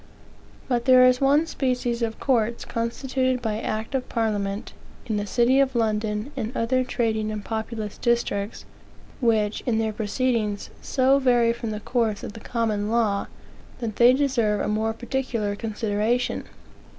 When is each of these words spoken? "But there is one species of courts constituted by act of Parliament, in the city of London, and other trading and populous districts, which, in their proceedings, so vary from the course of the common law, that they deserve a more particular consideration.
"But 0.67 0.85
there 0.85 1.05
is 1.05 1.21
one 1.21 1.45
species 1.45 2.01
of 2.01 2.19
courts 2.19 2.65
constituted 2.65 3.39
by 3.39 3.59
act 3.61 3.93
of 3.93 4.09
Parliament, 4.09 4.73
in 5.05 5.17
the 5.17 5.27
city 5.27 5.59
of 5.59 5.75
London, 5.75 6.31
and 6.35 6.57
other 6.57 6.83
trading 6.83 7.31
and 7.31 7.45
populous 7.45 7.99
districts, 7.99 8.65
which, 9.19 9.61
in 9.67 9.77
their 9.77 9.93
proceedings, 9.93 10.71
so 10.81 11.19
vary 11.19 11.53
from 11.53 11.69
the 11.69 11.79
course 11.81 12.23
of 12.23 12.33
the 12.33 12.39
common 12.39 12.89
law, 12.89 13.27
that 13.77 13.97
they 13.97 14.11
deserve 14.11 14.61
a 14.61 14.67
more 14.67 14.93
particular 14.93 15.55
consideration. 15.55 16.45